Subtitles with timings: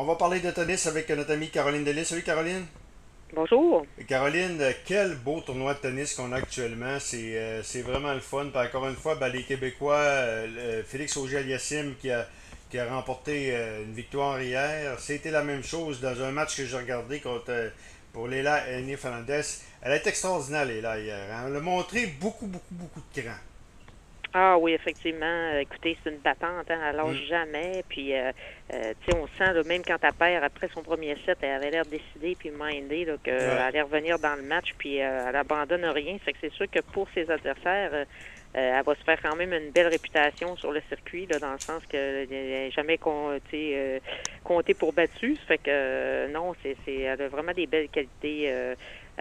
[0.00, 2.06] On va parler de tennis avec notre amie Caroline Delis.
[2.06, 2.64] Salut Caroline.
[3.34, 3.84] Bonjour.
[4.08, 6.98] Caroline, quel beau tournoi de tennis qu'on a actuellement.
[6.98, 8.46] C'est euh, vraiment le fun.
[8.50, 12.26] Puis encore une fois, ben, les Québécois, euh, Félix Auger-Aliassime qui a,
[12.70, 14.98] qui a remporté euh, une victoire hier.
[14.98, 17.70] C'était la même chose dans un match que j'ai regardé contre,
[18.14, 19.42] pour Léla Aîné Fernandez.
[19.82, 21.26] Elle est extraordinaire, Léla, hier.
[21.30, 21.44] Hein.
[21.48, 23.36] Elle a montré beaucoup, beaucoup, beaucoup de cran.
[24.32, 25.58] Ah oui, effectivement.
[25.58, 27.26] Écoutez, c'est une battante, hein, elle lâche mm.
[27.28, 27.84] jamais.
[27.88, 28.30] Puis, euh,
[28.72, 31.70] euh, tu sais, on sent, même quand elle perd après son premier set, elle avait
[31.70, 36.16] l'air décidée puis mindée qu'elle allait revenir dans le match, puis euh, elle abandonne rien.
[36.24, 38.06] Fait que c'est sûr que pour ses adversaires,
[38.52, 41.58] elle va se faire quand même une belle réputation sur le circuit, là, dans le
[41.58, 44.00] sens qu'elle n'est jamais compté,
[44.44, 45.36] compté pour battu.
[45.46, 48.74] Fait que non, c'est, elle a vraiment des belles qualités euh,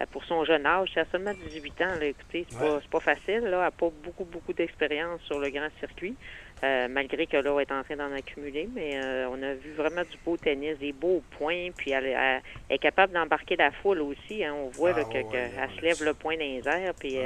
[0.08, 0.90] pour son jeune âge.
[0.94, 1.96] C'est seulement 18 ans.
[2.00, 3.42] Là, écoutez, c'est pas, pas facile.
[3.42, 3.58] Là.
[3.58, 6.16] Elle n'a pas beaucoup, beaucoup d'expérience sur le grand circuit,
[6.64, 8.70] euh, malgré que là, elle est en train d'en accumuler.
[8.74, 11.70] Mais euh, on a vu vraiment du beau tennis, des beaux points.
[11.76, 14.44] Puis elle, est capable d'embarquer la foule aussi.
[14.44, 14.54] Hein.
[14.56, 15.26] On voit ah, qu'elle
[15.76, 16.94] se lève le point dans les airs.
[17.00, 17.18] Puis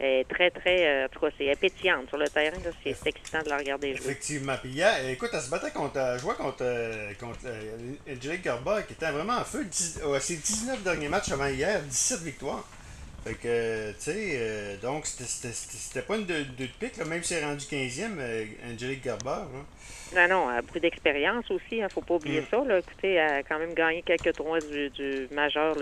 [0.00, 0.86] est très, très.
[0.86, 2.56] Euh, en tout cas, c'est pétillante sur le terrain.
[2.82, 4.06] C'est excitant de la regarder jouer.
[4.06, 4.54] Effectivement.
[4.60, 6.00] Puis hier, écoute, elle se battait contre.
[6.16, 9.66] Je vois contre, euh, contre euh, Angelique Gerba, qui était vraiment en feu.
[9.70, 12.66] ses 19 derniers matchs avant hier, 17 victoires.
[13.24, 17.42] Fait que, tu sais, donc c'était pas une de, de pique, là, même si elle
[17.42, 18.10] est rendue 15e,
[18.72, 19.44] Angelique Gerber.
[20.14, 22.46] Non, non, elle a beaucoup d'expérience aussi, il hein, ne faut pas oublier mm.
[22.50, 22.64] ça.
[22.64, 22.78] Là.
[22.78, 25.76] Écoutez, elle a quand même gagné quelques tournois du, du majeur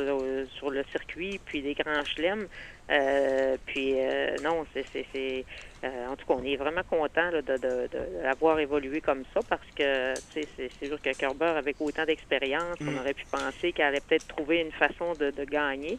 [0.58, 2.46] sur le circuit, puis des grands chelems.
[2.90, 5.44] Euh, puis euh, non, c'est,
[5.84, 9.40] euh, en tout cas, on est vraiment content de, de, de, l'avoir évolué comme ça
[9.48, 12.98] parce que c'est, sûr que Kerber, avec autant d'expérience, on mm.
[12.98, 15.98] aurait pu penser qu'elle allait peut-être trouver une façon de, de gagner.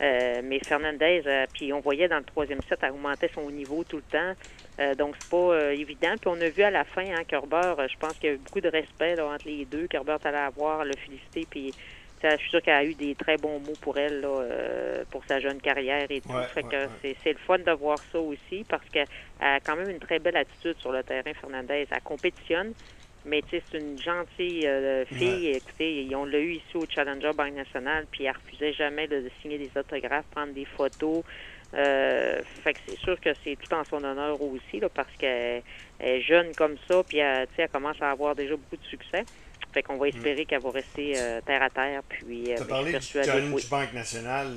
[0.00, 4.02] Mais Fernandez, puis on voyait dans le troisième set, elle augmentait son niveau tout le
[4.02, 4.34] temps.
[4.80, 6.14] Euh, donc, c'est pas euh, évident.
[6.20, 8.34] Puis on a vu à la fin, hein, Kerber, euh, je pense qu'il y a
[8.34, 9.86] eu beaucoup de respect là, entre les deux.
[9.86, 11.74] Kerber allait avoir, le féliciter, puis
[12.22, 14.44] je suis sûr qu'elle a eu des très bons mots pour elle, là,
[15.10, 16.28] pour sa jeune carrière et tout.
[16.52, 19.06] fait que c'est le fun de voir ça aussi parce qu'elle
[19.40, 21.86] a quand même une très belle attitude sur le terrain, Fernandez.
[21.90, 22.74] Elle compétitionne,
[23.24, 24.68] mais c'est une gentille
[25.06, 25.48] fille.
[25.48, 29.58] Écoutez, on l'a eu ici au Challenger Bank National, puis elle refusait jamais de signer
[29.58, 31.22] des autographes, prendre des photos.
[31.72, 35.62] Euh, fait que c'est sûr que c'est tout en son honneur aussi, là, parce qu'elle
[36.00, 39.24] est jeune comme ça, puis elle, elle commence à avoir déjà beaucoup de succès.
[39.72, 40.08] Fait qu'on va mm.
[40.08, 42.02] espérer qu'elle va rester euh, terre à terre.
[42.08, 44.48] Puis, euh, tu as parlé du Challenge Bank National.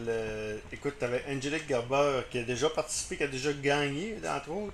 [0.71, 4.73] écoute, tu avais Angelique Gerber qui a déjà participé, qui a déjà gagné, entre autres.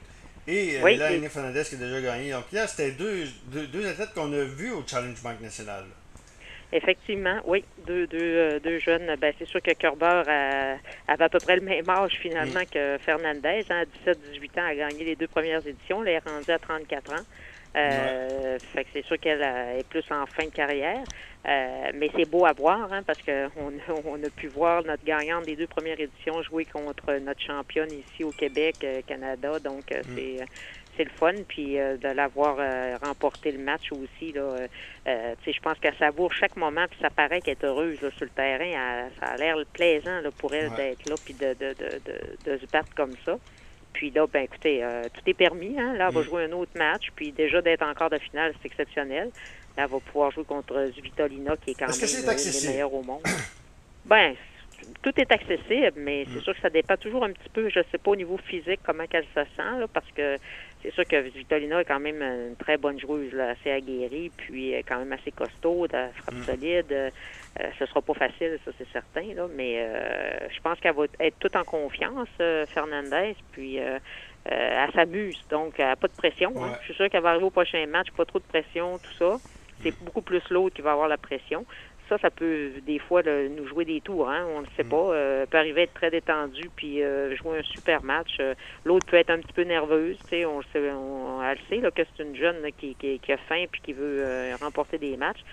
[0.51, 2.31] Et oui, là, Fernandez qui a déjà gagné.
[2.31, 5.83] Donc là, c'était deux, deux, deux, athlètes qu'on a vus au Challenge Bank National.
[6.71, 9.15] Effectivement, oui, deux, deux, euh, deux jeunes.
[9.21, 10.23] Ben, c'est sûr que Kerber
[11.07, 13.63] avait à peu près le même âge finalement que Fernandez.
[13.69, 16.03] Hein, 17-18 ans, a gagné les deux premières éditions.
[16.03, 17.25] Elle est rendue à 34 ans.
[17.75, 21.03] Euh, Fait que c'est sûr qu'elle est plus en fin de carrière.
[21.47, 23.71] Euh, mais c'est beau à voir, hein, parce qu'on
[24.05, 28.23] on a pu voir notre gagnante des deux premières éditions jouer contre notre championne ici
[28.23, 29.59] au Québec, euh, Canada.
[29.59, 30.01] Donc, mm.
[30.15, 30.45] c'est
[30.99, 34.33] c'est le fun, puis euh, de l'avoir euh, remporté le match aussi.
[34.33, 34.57] Là,
[35.07, 38.29] euh, je pense qu'elle savoure chaque moment, puis ça paraît qu'elle est heureuse sur le
[38.29, 39.09] terrain.
[39.17, 42.65] ça a l'air plaisant là, pour elle d'être là, puis de, de, de, de, se
[42.65, 43.37] battre comme ça.
[43.93, 45.79] Puis là, ben écoutez, tout est permis.
[45.79, 45.93] Hein?
[45.93, 46.23] Là, elle va mm.
[46.23, 49.31] jouer un autre match, puis déjà d'être encore de finale, c'est exceptionnel.
[49.77, 53.23] Là, elle va pouvoir jouer contre Zvitolina, qui est quand même le meilleur au monde.
[54.05, 54.35] ben,
[55.01, 56.43] tout est accessible, mais c'est mm.
[56.43, 59.05] sûr que ça dépend toujours un petit peu, je sais pas au niveau physique comment
[59.07, 60.37] qu'elle se sent, là, parce que
[60.81, 64.73] c'est sûr que Vitolina est quand même une très bonne joueuse, là, assez aguerrie, puis
[64.87, 66.43] quand même assez costaud, elle frappe mm.
[66.43, 67.11] solide.
[67.59, 71.05] Euh, ce sera pas facile, ça c'est certain, là, mais euh, je pense qu'elle va
[71.19, 73.77] être toute en confiance, euh, Fernandez, puis
[74.45, 76.53] elle s'amuse, donc elle n'a pas de pression.
[76.57, 76.75] Hein.
[76.81, 79.37] Je suis sûr qu'elle va arriver au prochain match, pas trop de pression, tout ça.
[79.81, 80.05] C'est mm.
[80.05, 81.65] beaucoup plus l'autre qui va avoir la pression
[82.09, 84.29] ça, ça peut des fois nous jouer des tours.
[84.29, 84.45] Hein?
[84.55, 84.89] On ne sait mm.
[84.89, 85.13] pas.
[85.13, 88.37] Euh, peut arriver à être très détendu puis euh, jouer un super match.
[88.39, 90.17] Euh, l'autre peut être un petit peu nerveuse.
[90.31, 93.65] On, le sait, on, elle sait là, que c'est une jeune qui, qui, a faim
[93.71, 94.25] puis qui veut
[94.59, 95.43] remporter des matchs.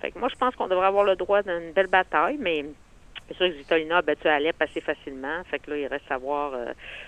[0.00, 2.64] Fait que moi, je pense qu'on devrait avoir le droit d'une belle bataille, mais
[3.28, 5.42] c'est sûr que Zitolina a battu Alep assez facilement.
[5.50, 6.52] Fait que là, il reste à voir.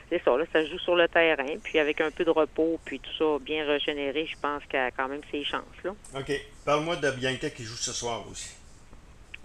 [0.09, 1.47] c'est ça, là, ça joue sur le terrain.
[1.63, 4.91] Puis avec un peu de repos, puis tout ça bien régénéré, je pense qu'elle a
[4.91, 5.63] quand même ses chances.
[5.85, 5.95] Là.
[6.19, 6.33] OK.
[6.65, 8.59] Parle-moi de Bianca qui joue ce soir aussi.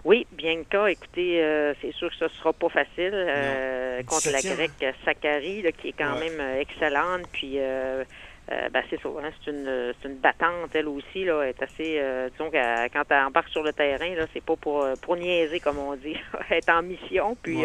[0.04, 4.94] Oui, Bianca, écoutez, euh, c'est sûr que ce sera pas facile euh, contre la grecque
[5.02, 7.26] Sakari, qui est quand même euh, excellente.
[7.32, 11.24] Puis, ben, c'est ça, hein, c'est une, une battante, elle aussi.
[11.24, 12.02] Là, est assez,
[12.32, 15.96] disons, quand elle embarque sur le terrain, là, c'est pas pour, pour niaiser, comme on
[15.96, 16.18] dit.
[16.50, 17.34] elle est en mission.
[17.42, 17.60] Puis,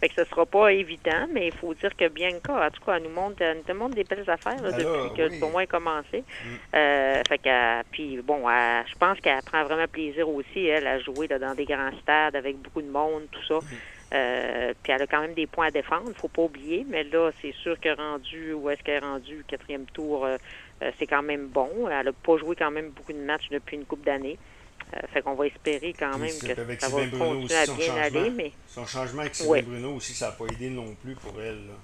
[0.00, 2.96] Fait que ce sera pas évident, mais il faut dire que Bianca, en tout cas,
[2.96, 5.62] elle nous montre, elle nous montre des belles affaires là, Alors, depuis que le tournoi
[5.62, 6.18] a commencé.
[6.20, 6.46] Mm.
[6.76, 11.00] Euh, fait que, puis bon, elle- je pense qu'elle prend vraiment plaisir aussi, elle, à
[11.00, 13.58] jouer là, dans des grands stades avec beaucoup de monde, tout ça.
[14.14, 17.30] Euh, puis elle a quand même des points à défendre, faut pas oublier, mais là,
[17.42, 20.36] c'est sûr que rendu, où est-ce qu'elle est rendue, quatrième tour, euh,
[20.82, 21.88] euh, c'est quand même bon.
[21.90, 24.38] Elle a pas joué quand même beaucoup de matchs depuis une couple d'années.
[24.94, 27.54] Euh, fait qu'on va espérer quand même que avec ça va Sylvain Bruno continuer aussi,
[27.54, 28.02] à bien changement.
[28.20, 29.62] aller, mais Son changement avec Sylvain.
[29.62, 31.66] Bruno aussi, ça n'a pas aidé non plus pour elle.
[31.66, 31.74] là.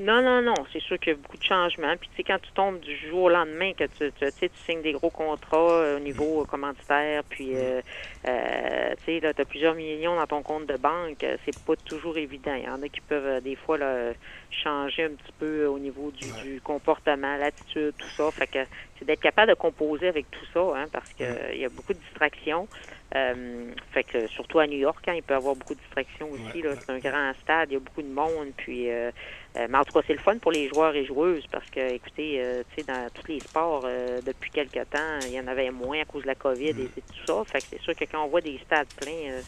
[0.00, 0.64] Non, non, non.
[0.72, 1.94] C'est sûr qu'il y a beaucoup de changements.
[1.98, 4.48] Puis, tu sais, quand tu tombes du jour au lendemain, que tu, tu, tu sais,
[4.48, 7.82] tu signes des gros contrats euh, au niveau euh, commanditaire, puis, euh,
[8.26, 11.54] euh, tu sais, là, tu as plusieurs millions dans ton compte de banque, euh, c'est
[11.66, 12.54] pas toujours évident.
[12.54, 14.12] Il y en a qui peuvent, des fois, là,
[14.50, 16.40] changer un petit peu au niveau du, Ouais.
[16.42, 18.30] du comportement, l'attitude, tout ça.
[18.32, 18.66] Fait que
[18.98, 21.50] c'est d'être capable de composer avec tout ça, hein, parce que Ouais.
[21.54, 22.68] il y a beaucoup de distractions.
[23.16, 26.30] Euh, fait que surtout à New York, hein, il peut y avoir beaucoup de distractions
[26.30, 26.62] aussi.
[26.62, 26.74] Ouais, là.
[26.78, 28.52] C'est un grand stade, il y a beaucoup de monde.
[28.56, 29.10] Puis, euh,
[29.56, 31.80] euh, mais en tout cas, c'est le fun pour les joueurs et joueuses parce que,
[31.92, 35.48] écoutez, euh, tu sais, dans tous les sports, euh, depuis quelques temps, il y en
[35.48, 36.80] avait moins à cause de la COVID Mm.
[36.80, 37.42] et, et tout ça.
[37.46, 39.40] Fait que c'est sûr que quand on voit des stades pleins,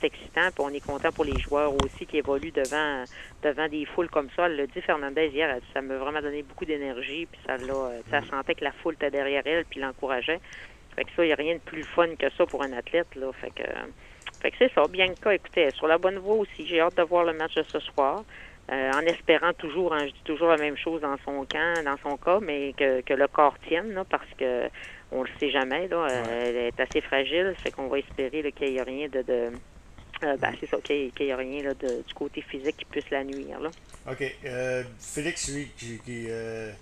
[0.00, 0.48] c'est excitant.
[0.54, 3.04] Puis on est content pour les joueurs aussi qui évoluent devant
[3.42, 4.46] devant des foules comme ça.
[4.46, 7.26] Elle l'a dit, Fernandez, hier, elle dit, ça m'a vraiment donné beaucoup d'énergie.
[7.26, 10.40] Puis ça euh, ça sentait que la foule était derrière elle puis l'encourageait.
[10.96, 13.14] Fait que ça, il n'y a rien de plus fun que ça pour un athlète.
[13.14, 13.30] Là.
[13.40, 13.62] Fait que,
[14.40, 14.82] fait que c'est ça.
[14.88, 16.66] Bianca, écoutez, elle est sur la bonne voie aussi.
[16.66, 18.24] J'ai hâte de voir le match de ce soir.
[18.72, 21.96] Euh, en espérant toujours, hein, je dis toujours la même chose dans son camp, dans
[22.02, 24.68] son cas, mais que, que le corps tienne, là, parce que
[25.12, 25.86] on le sait jamais.
[25.86, 26.48] Là, Euh, Ouais.
[26.48, 29.52] elle est assez fragile, fait qu'on va espérer qu'il n'y ait rien de, de
[30.24, 33.08] euh, ben, c'est ça, qu'il n'y ait, rien là, de, du côté physique qui puisse
[33.10, 33.60] la nuire.
[33.60, 33.68] Là.
[34.10, 34.24] OK.
[34.46, 36.72] euh, Félix, lui, qui, qui, euh,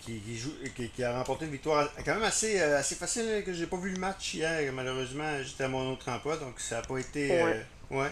[0.00, 3.42] qui, qui joue, qui, qui a remporté une victoire quand même assez, euh, assez facile,
[3.44, 4.72] que j'ai pas vu le match hier.
[4.72, 7.40] Malheureusement, j'étais à mon autre emploi, donc ça n'a pas été.
[7.40, 7.54] euh,
[7.90, 8.08] ouais.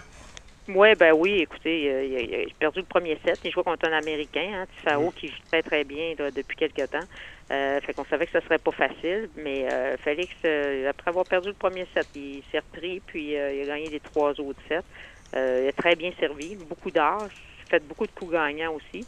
[0.69, 3.40] Oui, ben oui, écoutez, euh, il a, il a perdu le premier set.
[3.43, 6.90] Il jouait contre un Américain, hein, Tifao, qui joue très très bien là, depuis quelques
[6.90, 7.06] temps.
[7.50, 11.25] Euh, fait qu'on savait que ce serait pas facile, mais euh, Félix, euh, après avoir
[11.25, 14.85] perdu le premier set, il s'est repris, puis il a gagné les trois autres sets.
[15.32, 17.26] Il a très bien servi, beaucoup d'art,
[17.70, 19.06] fait beaucoup de coups gagnants aussi.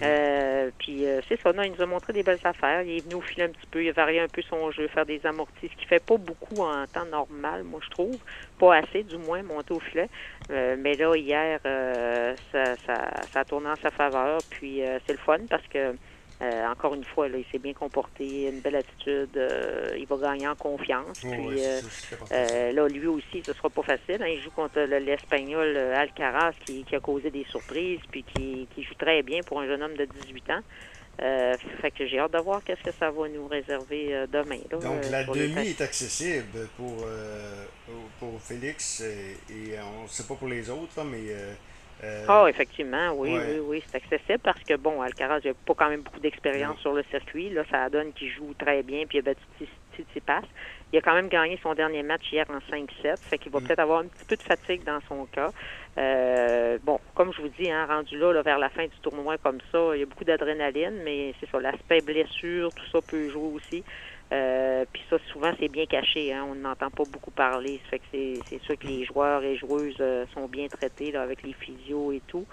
[0.00, 2.82] Euh, puis euh, c'est ça, non, il nous a montré des belles affaires.
[2.82, 4.88] Il est venu au fil un petit peu, il a varié un peu son jeu,
[4.88, 8.16] faire des amortis, ce qui fait pas beaucoup en temps normal, moi je trouve.
[8.58, 10.08] Pas assez, du moins, monter au filet.
[10.50, 14.38] Euh, mais là, hier, euh, ça, ça, ça a tourné en sa faveur.
[14.50, 15.94] Puis euh, c'est le fun parce que,
[16.42, 19.36] euh, encore une fois, là, il s'est bien comporté, une belle attitude.
[19.36, 21.20] euh, il va gagner en confiance.
[21.20, 21.80] Puis ouais,
[22.32, 24.22] euh, là, lui aussi, ce sera pas facile.
[24.22, 24.26] hein.
[24.26, 28.82] Il joue contre le- l'Espagnol Alcaraz qui, qui a causé des surprises puis qui, qui
[28.82, 30.60] joue très bien pour un jeune homme de 18 ans.
[31.80, 34.58] Fait que j'ai hâte de voir qu'est-ce que ça va nous réserver demain.
[34.70, 37.04] là, Donc la demi est accessible pour,
[38.18, 41.20] pour Félix euh, et on ne sait pas pour les autres, mais
[42.04, 43.44] euh, Ah, effectivement, oui, Ouais.
[43.52, 46.92] oui, oui, c'est accessible parce que, bon, Alcaraz n'a pas quand même beaucoup d'expérience sur
[46.92, 47.50] le circuit.
[47.50, 49.40] Là, ça donne qu'il joue très bien, puis il a battu
[49.94, 50.42] Tsitsipas.
[50.92, 53.62] Il a quand même gagné son dernier match hier en 5-7, fait qu'il va Mm.
[53.64, 55.50] peut-être avoir un petit peu de fatigue dans son cas.
[55.98, 59.36] Euh, bon, comme je vous dis, hein, rendu là, là, vers la fin du tournoi
[59.38, 63.28] comme ça, il y a beaucoup d'adrénaline, mais c'est ça, l'aspect blessure, tout ça peut
[63.30, 63.84] jouer aussi.
[64.32, 66.32] Euh, puis ça, souvent, c'est bien caché.
[66.32, 67.80] Hein, on n'entend pas beaucoup parler.
[67.84, 71.42] Ça fait que c'est, sûr que les joueurs et joueuses euh, sont bien traités avec
[71.42, 72.46] les physios et tout.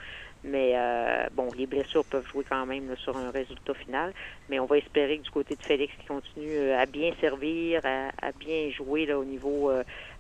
[0.43, 4.13] Mais euh, bon, les blessures peuvent jouer quand même sur un résultat final.
[4.49, 8.31] Mais on va espérer que du côté de Félix, qui continue à bien servir, à,
[8.39, 9.69] bien jouer au niveau,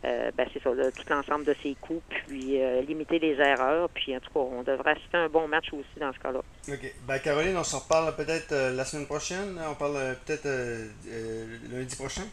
[0.03, 3.87] ben, c'est ça, tout l'ensemble de ses coups, puis limiter les erreurs.
[3.91, 6.41] Puis en tout cas, on devrait assister à un bon match aussi dans ce cas-là.
[6.73, 6.93] OK.
[7.07, 9.59] Ben, Caroline, on s'en reparle peut-être euh, la semaine prochaine.
[9.69, 12.23] On parle euh, peut-être euh, lundi prochain.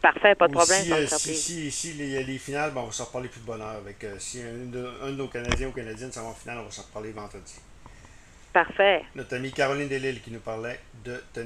[0.00, 0.82] Parfait, pas de Ou problème.
[0.82, 3.46] Si, fera si, si, si les, les finales, ben, on va s'en reparler plus de
[3.46, 3.68] bonheur.
[3.68, 6.64] Avec, si un de, un de nos Canadiens ou Canadiennes s'en va en finale, on
[6.64, 7.54] va s'en reparler vendredi.
[8.52, 9.04] Parfait.
[9.14, 11.38] Notre amie Caroline Delille qui nous parlait de tennis.